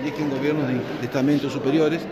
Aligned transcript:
eligen 0.00 0.30
gobiernos 0.30 0.68
de, 0.68 0.74
de 0.74 1.04
estamentos 1.04 1.52
superiores, 1.52 2.02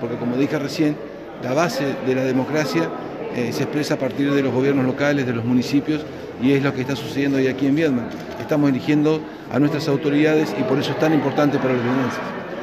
porque 0.00 0.16
como 0.16 0.36
dije 0.36 0.58
recién, 0.58 0.96
la 1.42 1.54
base 1.54 1.94
de 2.06 2.14
la 2.14 2.24
democracia 2.24 2.88
eh, 3.34 3.52
se 3.52 3.64
expresa 3.64 3.94
a 3.94 3.98
partir 3.98 4.32
de 4.32 4.42
los 4.42 4.52
gobiernos 4.52 4.86
locales, 4.86 5.26
de 5.26 5.32
los 5.34 5.44
municipios, 5.44 6.04
y 6.40 6.52
es 6.52 6.62
lo 6.62 6.72
que 6.72 6.80
está 6.82 6.96
sucediendo 6.96 7.38
hoy 7.38 7.46
aquí 7.46 7.66
en 7.66 7.76
Viedma. 7.76 8.08
Estamos 8.40 8.70
eligiendo 8.70 9.20
a 9.52 9.58
nuestras 9.58 9.88
autoridades 9.88 10.54
y 10.58 10.62
por 10.62 10.78
eso 10.78 10.92
es 10.92 10.98
tan 10.98 11.12
importante 11.12 11.58
para 11.58 11.74
los 11.74 11.82
vienenses. 11.82 12.20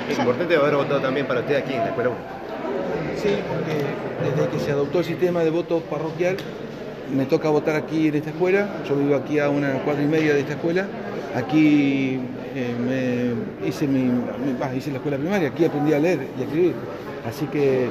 Es 0.09 0.18
importante 0.18 0.55
haber 0.55 0.76
votado 0.76 1.02
también 1.02 1.28
para 1.28 1.42
usted 1.42 1.58
aquí 1.58 1.74
en 1.74 1.80
la 1.80 1.88
Escuela 1.88 2.10
1. 2.10 2.20
Sí, 3.21 3.30
porque 3.48 4.36
desde 4.36 4.50
que 4.50 4.60
se 4.60 4.71
adoptó 4.71 5.00
el 5.00 5.05
sistema 5.05 5.44
de 5.44 5.50
voto 5.50 5.80
parroquial, 5.82 6.38
me 7.16 7.26
toca 7.26 7.50
votar 7.50 7.76
aquí 7.76 8.08
en 8.08 8.16
esta 8.16 8.32
escuela. 8.32 8.68
Yo 8.88 8.96
vivo 8.96 9.16
aquí 9.16 9.40
a 9.40 9.50
una 9.50 9.74
cuadra 9.84 10.02
y 10.02 10.08
media 10.08 10.34
de 10.34 10.40
esta 10.42 10.54
escuela. 10.54 10.88
Aquí 11.36 12.20
hice, 13.74 13.88
mi, 13.88 14.10
bah, 14.60 14.73
hice 14.76 14.91
la 14.91 14.98
escuela 14.98 15.18
primaria, 15.18 15.50
aquí 15.50 15.66
aprendí 15.66 15.94
a 15.94 16.00
leer 16.00 16.27
y 16.38 16.41
a 16.41 16.45
escribir. 16.45 16.73
Así 17.27 17.45
que 17.48 17.90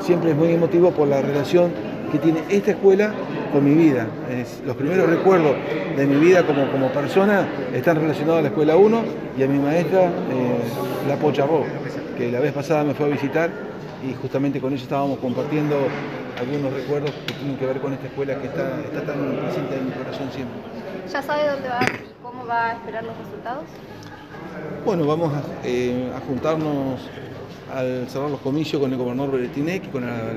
siempre 0.00 0.30
es 0.30 0.36
muy 0.36 0.52
emotivo 0.52 0.90
por 0.92 1.08
la 1.08 1.20
relación 1.20 1.72
que 2.10 2.18
tiene 2.18 2.42
esta 2.48 2.72
escuela 2.72 3.12
con 3.52 3.64
mi 3.64 3.74
vida. 3.74 4.06
Los 4.64 4.76
primeros 4.76 5.08
recuerdos 5.08 5.56
de 5.96 6.06
mi 6.06 6.16
vida 6.16 6.46
como, 6.46 6.70
como 6.70 6.88
persona 6.88 7.48
están 7.74 7.96
relacionados 7.96 8.38
a 8.40 8.42
la 8.42 8.48
escuela 8.48 8.76
1 8.76 9.02
y 9.38 9.42
a 9.42 9.46
mi 9.46 9.58
maestra, 9.58 10.04
eh, 10.04 10.08
la 11.08 11.16
Pocha 11.16 11.46
Ro, 11.46 11.64
que 12.16 12.30
la 12.30 12.40
vez 12.40 12.52
pasada 12.52 12.84
me 12.84 12.94
fue 12.94 13.06
a 13.06 13.08
visitar 13.08 13.50
y 14.06 14.14
justamente 14.14 14.60
con 14.60 14.72
ella 14.72 14.82
estábamos 14.82 15.18
compartiendo 15.18 15.76
algunos 16.38 16.72
recuerdos 16.72 17.10
que 17.26 17.34
tienen 17.34 17.56
que 17.56 17.66
ver 17.66 17.80
con 17.80 17.92
esta 17.92 18.06
escuela 18.06 18.34
que 18.36 18.46
está, 18.46 18.80
está 18.80 19.02
tan 19.02 19.36
presente 19.36 19.76
en 19.76 19.86
mi 19.86 19.92
corazón 19.92 20.30
siempre. 20.32 20.60
¿Ya 21.10 21.22
sabe 21.22 21.48
dónde 21.48 21.68
va 21.68 21.80
y 21.84 22.22
cómo 22.22 22.46
va 22.46 22.70
a 22.70 22.72
esperar 22.72 23.04
los 23.04 23.16
resultados? 23.18 23.64
Bueno, 24.84 25.06
vamos 25.06 25.32
a, 25.32 25.42
eh, 25.64 26.12
a 26.14 26.20
juntarnos 26.26 27.00
al 27.72 28.06
cerrar 28.08 28.30
los 28.30 28.40
comicios 28.40 28.80
con 28.80 28.92
el 28.92 28.98
gobernador 28.98 29.32
Beretinec 29.32 29.84
y 29.84 29.88
con 29.88 30.04
la, 30.04 30.32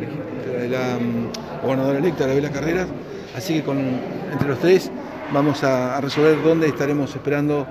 la, 0.70 0.98
mm, 0.98 1.64
gobernadora 1.64 2.00
electa, 2.00 2.26
Vela 2.28 2.50
Carreras. 2.52 2.88
Así 3.36 3.56
que 3.56 3.64
con, 3.64 3.78
entre 4.32 4.48
los 4.48 4.60
tres 4.60 4.92
vamos 5.34 5.64
a 5.64 6.00
resolver 6.00 6.42
dónde 6.44 6.68
estaremos 6.68 7.14
esperando 7.16 7.68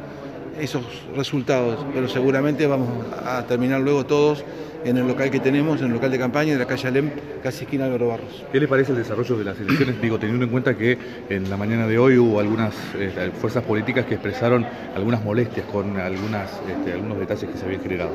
esos 0.60 0.84
resultados. 1.16 1.84
Pero 1.92 2.08
seguramente 2.08 2.66
vamos 2.66 2.88
a 3.24 3.44
terminar 3.46 3.80
luego 3.80 4.04
todos 4.04 4.44
en 4.84 4.98
el 4.98 5.06
local 5.06 5.30
que 5.30 5.40
tenemos, 5.40 5.80
en 5.80 5.86
el 5.86 5.92
local 5.94 6.10
de 6.10 6.18
campaña 6.18 6.52
de 6.52 6.58
la 6.58 6.66
calle 6.66 6.88
Alem, 6.88 7.10
casi 7.42 7.64
esquina 7.64 7.86
Álvaro 7.86 8.08
Barros. 8.08 8.44
¿Qué 8.52 8.60
le 8.60 8.68
parece 8.68 8.92
el 8.92 8.98
desarrollo 8.98 9.36
de 9.36 9.44
las 9.44 9.58
elecciones? 9.58 10.00
Digo, 10.00 10.18
teniendo 10.18 10.44
en 10.44 10.50
cuenta 10.50 10.76
que 10.76 10.98
en 11.30 11.48
la 11.48 11.56
mañana 11.56 11.86
de 11.86 11.98
hoy 11.98 12.18
hubo 12.18 12.38
algunas 12.38 12.74
eh, 12.94 13.30
fuerzas 13.40 13.64
políticas 13.64 14.04
que 14.04 14.14
expresaron 14.14 14.66
algunas 14.94 15.24
molestias 15.24 15.66
con 15.66 15.96
algunas, 15.98 16.50
este, 16.68 16.92
algunos 16.92 17.18
detalles 17.18 17.50
que 17.50 17.58
se 17.58 17.64
habían 17.64 17.82
generado. 17.82 18.10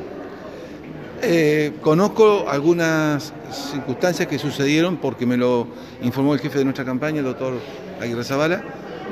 Eh, 1.22 1.72
conozco 1.82 2.46
algunas 2.48 3.34
circunstancias 3.50 4.26
que 4.26 4.38
sucedieron 4.38 4.96
porque 4.96 5.26
me 5.26 5.36
lo 5.36 5.66
informó 6.02 6.32
el 6.32 6.40
jefe 6.40 6.58
de 6.58 6.64
nuestra 6.64 6.84
campaña, 6.84 7.18
el 7.18 7.26
doctor 7.26 7.54
Aguirre 8.00 8.24
Zavala. 8.24 8.62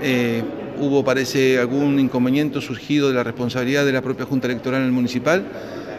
Eh, 0.02 0.42
hubo, 0.80 1.04
parece, 1.04 1.58
algún 1.58 1.98
inconveniente 1.98 2.60
surgido 2.60 3.08
de 3.08 3.14
la 3.14 3.24
responsabilidad 3.24 3.84
de 3.84 3.92
la 3.92 4.02
propia 4.02 4.26
Junta 4.26 4.46
Electoral 4.46 4.80
en 4.80 4.86
el 4.86 4.92
municipal, 4.92 5.44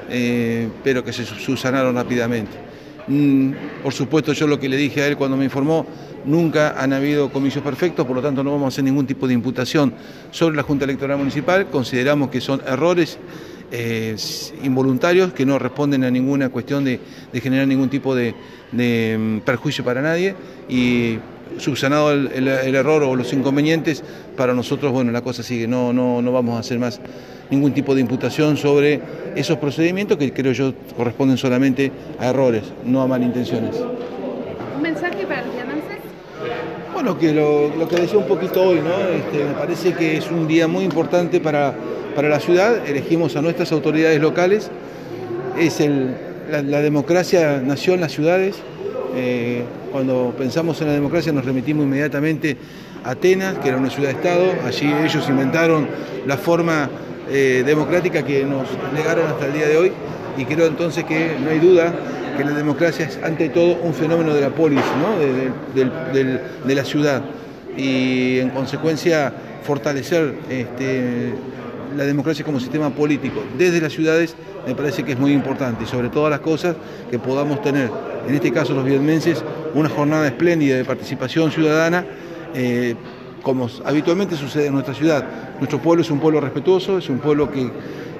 eh, 0.09 0.69
pero 0.83 1.03
que 1.03 1.13
se 1.13 1.25
subsanaron 1.25 1.95
rápidamente. 1.95 2.51
Mm, 3.07 3.51
por 3.83 3.93
supuesto, 3.93 4.33
yo 4.33 4.47
lo 4.47 4.59
que 4.59 4.69
le 4.69 4.77
dije 4.77 5.01
a 5.01 5.07
él 5.07 5.17
cuando 5.17 5.35
me 5.35 5.45
informó, 5.45 5.85
nunca 6.25 6.81
han 6.81 6.93
habido 6.93 7.31
comicios 7.31 7.63
perfectos, 7.63 8.05
por 8.05 8.15
lo 8.15 8.21
tanto 8.21 8.43
no 8.43 8.51
vamos 8.51 8.65
a 8.65 8.67
hacer 8.69 8.83
ningún 8.83 9.07
tipo 9.07 9.27
de 9.27 9.33
imputación 9.33 9.93
sobre 10.31 10.55
la 10.55 10.63
Junta 10.63 10.85
Electoral 10.85 11.17
Municipal. 11.17 11.67
Consideramos 11.67 12.29
que 12.29 12.39
son 12.39 12.61
errores 12.67 13.17
eh, 13.71 14.15
involuntarios 14.63 15.33
que 15.33 15.45
no 15.45 15.59
responden 15.59 16.03
a 16.03 16.11
ninguna 16.11 16.49
cuestión 16.49 16.83
de, 16.83 16.99
generar 17.33 17.67
ningún 17.67 17.89
tipo 17.89 18.15
de, 18.15 18.33
de, 18.71 19.17
mm, 19.17 19.39
perjuicio 19.39 19.83
para 19.83 20.01
nadie 20.01 20.35
y 20.67 21.17
subsanado 21.59 22.11
el, 22.11 22.31
el- 22.33 22.47
el 22.47 22.75
error 22.75 23.03
o 23.03 23.15
los 23.15 23.31
inconvenientes, 23.33 24.03
para 24.35 24.53
nosotros, 24.53 24.91
bueno, 24.91 25.11
la 25.11 25.21
cosa 25.21 25.43
sigue, 25.43 25.67
no, 25.67 25.93
no, 25.93 26.21
no 26.21 26.31
vamos 26.31 26.55
a 26.57 26.59
hacer 26.59 26.79
más 26.79 26.99
ningún 27.49 27.73
tipo 27.73 27.95
de 27.95 28.01
imputación 28.01 28.57
sobre 28.57 29.01
esos 29.35 29.57
procedimientos 29.57 30.17
que 30.17 30.31
creo 30.31 30.51
yo 30.53 30.73
corresponden 30.95 31.37
solamente 31.37 31.91
a 32.19 32.27
errores, 32.29 32.63
no 32.85 33.01
a 33.01 33.07
malintenciones. 33.07 33.75
¿Un 34.75 34.81
mensaje 34.81 35.25
para 35.25 35.43
los 35.45 35.53
viandanses? 35.53 35.97
Bueno, 36.93 37.17
que 37.17 37.33
lo, 37.33 37.69
lo 37.75 37.87
que 37.87 37.95
decía 37.97 38.17
un 38.19 38.27
poquito 38.27 38.61
hoy, 38.61 38.77
¿no? 38.81 38.91
Este, 39.15 39.45
me 39.45 39.53
parece 39.53 39.93
que 39.93 40.17
es 40.17 40.29
un 40.29 40.47
día 40.47 40.67
muy 40.67 40.83
importante 40.83 41.39
para, 41.39 41.73
para 42.15 42.29
la 42.29 42.39
ciudad. 42.39 42.85
Elegimos 42.87 43.35
a 43.35 43.41
nuestras 43.41 43.71
autoridades 43.71 44.19
locales. 44.21 44.69
Es 45.57 45.79
el, 45.79 46.15
la, 46.51 46.61
la 46.61 46.81
democracia 46.81 47.61
nació 47.63 47.93
en 47.93 48.01
las 48.01 48.11
ciudades. 48.11 48.57
Eh, 49.15 49.63
cuando 49.91 50.33
pensamos 50.37 50.79
en 50.81 50.87
la 50.87 50.93
democracia 50.93 51.31
nos 51.31 51.45
remitimos 51.45 51.85
inmediatamente 51.85 52.57
a 53.03 53.11
Atenas, 53.11 53.57
que 53.59 53.69
era 53.69 53.77
una 53.77 53.89
ciudad-estado. 53.89 54.53
Allí 54.65 54.91
ellos 55.03 55.27
inventaron 55.29 55.87
la 56.27 56.37
forma 56.37 56.89
eh, 57.29 57.63
democrática 57.65 58.23
que 58.23 58.43
nos 58.43 58.67
negaron 58.93 59.27
hasta 59.27 59.45
el 59.47 59.53
día 59.53 59.67
de 59.67 59.77
hoy. 59.77 59.91
Y 60.37 60.45
creo 60.45 60.67
entonces 60.67 61.03
que 61.03 61.35
no 61.43 61.49
hay 61.49 61.59
duda 61.59 61.93
que 62.37 62.45
la 62.45 62.51
democracia 62.51 63.05
es 63.05 63.19
ante 63.23 63.49
todo 63.49 63.75
un 63.83 63.93
fenómeno 63.93 64.33
de 64.33 64.41
la 64.41 64.49
polis, 64.49 64.79
¿no? 65.01 65.19
de, 65.19 66.39
de- 66.65 66.75
la 66.75 66.85
ciudad. 66.85 67.21
Y 67.75 68.39
en 68.39 68.49
consecuencia 68.51 69.33
fortalecer 69.63 70.35
este, 70.49 71.33
la 71.95 72.03
democracia 72.05 72.45
como 72.45 72.59
sistema 72.59 72.89
político 72.89 73.41
desde 73.57 73.81
las 73.81 73.93
ciudades 73.93 74.35
me 74.67 74.75
parece 74.75 75.03
que 75.03 75.13
es 75.13 75.19
muy 75.19 75.31
importante 75.33 75.83
y 75.83 75.87
sobre 75.87 76.09
todas 76.09 76.29
las 76.29 76.39
cosas 76.41 76.75
que 77.09 77.17
podamos 77.19 77.61
tener, 77.61 77.89
en 78.27 78.35
este 78.35 78.51
caso 78.51 78.73
los 78.73 78.85
vietmenses, 78.85 79.43
una 79.73 79.89
jornada 79.89 80.27
espléndida 80.27 80.77
de 80.77 80.85
participación 80.85 81.51
ciudadana. 81.51 82.05
eh, 82.53 82.95
como 83.41 83.69
habitualmente 83.85 84.35
sucede 84.35 84.67
en 84.67 84.73
nuestra 84.73 84.93
ciudad. 84.93 85.23
Nuestro 85.59 85.79
pueblo 85.79 86.01
es 86.01 86.11
un 86.11 86.19
pueblo 86.19 86.41
respetuoso, 86.41 86.97
es 86.97 87.07
un 87.09 87.19
pueblo 87.19 87.49
que 87.49 87.71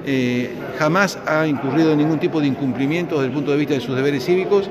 eh, 0.06 0.50
jamás 0.78 1.18
ha 1.26 1.46
incurrido 1.46 1.92
en 1.92 1.98
ningún 1.98 2.18
tipo 2.18 2.40
de 2.40 2.46
incumplimiento 2.46 3.16
desde 3.16 3.26
el 3.26 3.32
punto 3.32 3.50
de 3.50 3.58
vista 3.58 3.74
de 3.74 3.80
sus 3.80 3.94
deberes 3.94 4.24
cívicos 4.24 4.70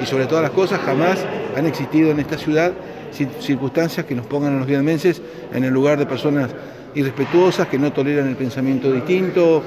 y 0.00 0.06
sobre 0.06 0.26
todas 0.26 0.42
las 0.42 0.52
cosas 0.52 0.78
jamás 0.80 1.18
han 1.56 1.66
existido 1.66 2.12
en 2.12 2.20
esta 2.20 2.38
ciudad 2.38 2.72
cir- 3.12 3.40
circunstancias 3.40 4.06
que 4.06 4.14
nos 4.14 4.24
pongan 4.26 4.54
a 4.54 4.58
los 4.58 4.68
vietnamenses 4.68 5.20
en 5.52 5.64
el 5.64 5.74
lugar 5.74 5.98
de 5.98 6.06
personas 6.06 6.50
irrespetuosas 6.98 7.68
que 7.68 7.78
no 7.78 7.92
toleran 7.92 8.28
el 8.28 8.36
pensamiento 8.36 8.92
distinto. 8.92 9.62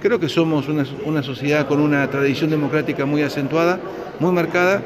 Creo 0.00 0.20
que 0.20 0.28
somos 0.28 0.68
una, 0.68 1.22
sociedad 1.22 1.66
con 1.66 1.80
una 1.80 2.08
tradición 2.10 2.50
democrática 2.50 3.06
muy 3.06 3.22
acentuada, 3.22 3.80
muy 4.20 4.30
marcada, 4.32 4.82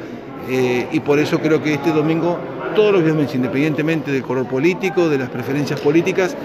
eh, 0.49 0.87
y 0.93 1.01
por 1.01 1.19
eso 1.19 1.41
creo 1.41 1.63
que 1.63 1.75
este 1.75 1.93
domingo 1.93 2.39
todos 2.75 2.93
los 2.93 3.03
vietnamenses, 3.03 3.37
independientemente 3.37 4.13
del 4.13 4.23
color 4.23 4.47
político, 4.47 5.09
de 5.09 5.19
las 5.19 5.29
preferencias 5.29 5.81
políticas, 5.81 6.37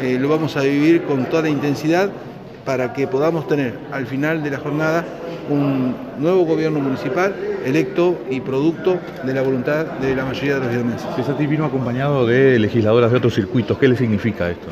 eh, 0.00 0.18
lo 0.20 0.28
vamos 0.28 0.56
a 0.56 0.60
vivir 0.60 1.02
con 1.02 1.26
toda 1.26 1.42
la 1.42 1.48
intensidad 1.48 2.10
para 2.64 2.92
que 2.92 3.08
podamos 3.08 3.48
tener 3.48 3.74
al 3.90 4.06
final 4.06 4.42
de 4.42 4.50
la 4.50 4.58
jornada 4.58 5.04
un 5.50 5.96
nuevo 6.18 6.44
gobierno 6.44 6.78
municipal 6.78 7.34
electo 7.64 8.20
y 8.30 8.40
producto 8.40 8.98
de 9.24 9.34
la 9.34 9.42
voluntad 9.42 9.84
de 9.84 10.14
la 10.14 10.24
mayoría 10.24 10.54
de 10.54 10.60
los 10.60 10.68
vietnamenses. 10.68 11.08
Cesati 11.16 11.46
vino 11.46 11.64
acompañado 11.64 12.26
de 12.26 12.58
legisladoras 12.58 13.10
de 13.10 13.16
otros 13.16 13.34
circuitos. 13.34 13.78
¿Qué 13.78 13.88
le 13.88 13.96
significa 13.96 14.48
esto? 14.48 14.68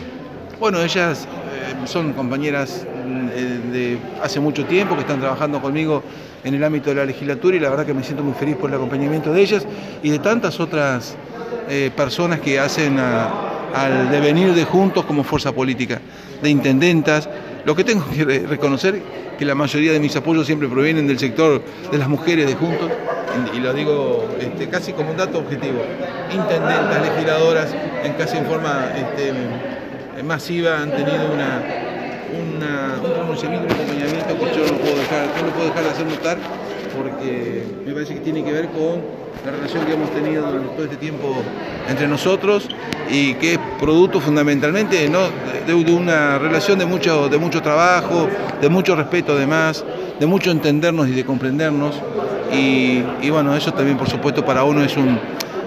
Bueno, 0.61 0.81
ellas 0.83 1.27
eh, 1.27 1.75
son 1.87 2.13
compañeras 2.13 2.87
mm, 3.07 3.29
eh, 3.33 3.61
de 3.73 3.99
hace 4.23 4.41
mucho 4.41 4.67
tiempo 4.67 4.95
que 4.95 5.01
están 5.01 5.19
trabajando 5.19 5.61
conmigo 5.61 6.03
en 6.45 6.55
el 6.55 6.63
ámbito 6.63 6.91
de 6.91 6.97
la 6.97 7.05
legislatura 7.07 7.57
y 7.57 7.61
la 7.61 7.71
verdad 7.71 7.87
que 7.87 7.95
me 7.95 8.03
siento 8.05 8.23
muy 8.23 8.35
feliz 8.35 8.57
por 8.57 8.69
el 8.69 8.77
acompañamiento 8.77 9.33
de 9.33 9.41
ellas 9.41 9.67
y 10.03 10.11
de 10.11 10.19
tantas 10.19 10.61
otras 10.61 11.17
eh, 11.71 11.91
personas 11.97 12.41
que 12.41 12.61
hacen 12.61 12.99
al 12.99 14.11
devenir 14.11 14.53
de 14.53 14.65
Juntos 14.65 15.05
como 15.07 15.25
fuerza 15.25 15.51
política, 15.53 16.01
de 16.43 16.51
intendentas. 16.51 17.29
Lo 17.65 17.75
que 17.75 17.83
tengo 17.85 18.05
que 18.11 18.25
re- 18.25 18.47
reconocer 18.47 19.01
que 19.39 19.45
la 19.47 19.55
mayoría 19.55 19.93
de 19.93 20.01
mis 20.01 20.15
apoyos 20.17 20.45
siempre 20.47 20.69
provienen 20.69 21.07
del 21.07 21.19
sector 21.19 21.63
de 21.91 21.97
las 21.99 22.09
mujeres 22.09 22.47
de 22.47 22.55
Juntos 22.55 22.91
y 23.55 23.61
lo 23.61 23.73
digo 23.73 24.29
este, 24.39 24.69
casi 24.69 24.93
como 24.93 25.11
un 25.13 25.17
dato 25.17 25.39
objetivo. 25.39 25.81
Intendentas, 26.35 27.01
legisladoras, 27.03 27.75
en 28.05 28.13
casi 28.15 28.37
en 28.37 28.45
forma 28.47 28.91
este, 28.97 29.33
masiva 30.23 30.79
han 30.83 30.91
tenido 30.91 31.33
una, 31.33 31.63
una- 32.33 32.95
un 33.03 33.13
pronunciamiento, 33.13 33.67
un 33.67 33.73
acompañamiento 33.73 34.39
que 34.39 34.57
yo 34.57 34.73
no 34.73 34.79
puedo 34.79 34.97
dejar, 34.97 35.27
no 35.45 35.51
puedo 35.53 35.67
dejar 35.69 35.85
de 35.85 35.91
hacer 35.91 36.07
notar 36.07 36.39
porque 36.97 37.65
me 37.87 37.93
parece 37.93 38.15
que 38.15 38.21
tiene 38.21 38.45
que 38.45 38.53
ver 38.53 38.67
con 38.69 39.01
la 39.45 39.53
relación 39.53 39.85
que 39.87 39.93
hemos 39.95 40.11
tenido 40.11 40.47
durante 40.47 40.69
todo 40.75 40.85
este 40.85 40.97
tiempo 40.97 41.35
entre 41.89 42.07
nosotros 42.09 42.69
y 43.11 43.35
que 43.35 43.55
es 43.55 43.59
producto 43.79 44.21
fundamentalmente 44.21 45.09
¿no? 45.09 45.21
de, 45.67 45.83
de 45.85 45.93
una 45.93 46.39
relación 46.39 46.79
de 46.79 46.87
mucho, 46.87 47.29
de 47.29 47.39
mucho 47.39 47.63
trabajo, 47.63 48.29
de 48.61 48.69
mucho 48.69 48.97
respeto 48.97 49.33
además, 49.33 49.85
de 50.19 50.27
mucho 50.27 50.51
entendernos 50.51 51.09
y 51.09 51.13
de 51.13 51.25
comprendernos 51.25 51.95
y, 52.53 53.03
y 53.23 53.31
bueno, 53.31 53.55
eso 53.55 53.73
también 53.73 53.97
por 53.97 54.11
supuesto 54.11 54.45
para 54.45 54.65
uno 54.65 54.83
es 54.83 54.97
un, 54.97 55.19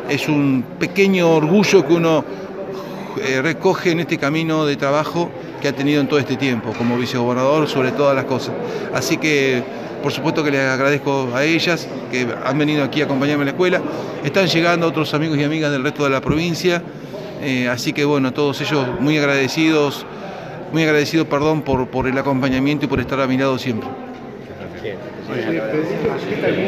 es 0.10 0.28
un 0.28 0.64
pequeño 0.78 1.30
orgullo 1.32 1.88
que 1.88 1.94
uno 1.94 2.24
eh, 3.24 3.42
recoge 3.42 3.92
en 3.92 4.02
este 4.02 4.18
camino 4.18 4.66
de 4.66 4.76
trabajo 4.76 5.32
que 5.62 5.68
ha 5.68 5.74
tenido 5.74 6.02
en 6.02 6.08
todo 6.08 6.20
este 6.20 6.36
tiempo 6.36 6.74
como 6.78 6.98
vicegobernador 6.98 7.68
sobre 7.68 7.92
todas 7.92 8.16
las 8.16 8.26
cosas. 8.26 8.54
Así 8.94 9.18
que 9.18 9.64
por 10.04 10.12
supuesto 10.12 10.44
que 10.44 10.52
les 10.52 10.60
agradezco 10.60 11.30
a 11.34 11.46
ellas 11.46 11.88
que 12.12 12.28
han 12.44 12.58
venido 12.58 12.84
aquí 12.84 13.02
a 13.02 13.06
acompañarme 13.06 13.44
a 13.44 13.46
la 13.46 13.52
escuela. 13.52 13.82
Están 14.22 14.48
llegando 14.48 14.86
otros 14.86 15.14
amigos 15.14 15.38
y 15.38 15.46
amigas 15.46 15.72
del 15.72 15.82
resto 15.82 16.04
de 16.04 16.10
la 16.10 16.20
provincia, 16.20 16.84
eh, 17.42 17.70
así 17.70 17.94
que 17.94 18.04
bueno, 18.04 18.34
todos 18.34 18.60
ellos 18.60 18.86
muy 19.00 19.18
agradecidos, 19.18 20.06
muy 20.74 20.84
agradecidos, 20.84 21.26
perdón, 21.28 21.62
por, 21.62 21.88
por 21.88 22.08
el 22.08 22.18
acompañamiento 22.18 22.84
y 22.84 22.90
por 22.90 23.00
estar 23.00 23.22
a 23.22 23.28
mi 23.28 23.38
lado 23.38 23.58
siempre. 23.58 23.88